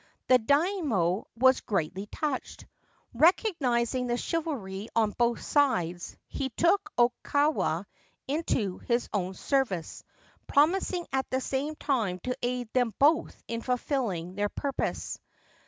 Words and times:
The 0.29 0.39
Daimio 0.39 1.27
was 1.37 1.59
greatly 1.61 2.07
touched. 2.07 2.65
Recognising 3.13 4.07
the 4.07 4.17
chivalry 4.17 4.89
on 4.95 5.11
both 5.11 5.43
sides, 5.43 6.17
he 6.25 6.49
took 6.49 6.91
Okawa 6.97 7.85
into 8.27 8.79
his 8.79 9.07
own 9.13 9.35
service, 9.35 10.03
promising 10.47 11.05
at 11.13 11.29
the 11.29 11.39
same 11.39 11.75
time 11.75 12.17
to 12.21 12.35
aid 12.41 12.73
them 12.73 12.95
both 12.97 13.43
in 13.47 13.61
fulfilling 13.61 14.33
their 14.33 14.49
purpose. 14.49 15.19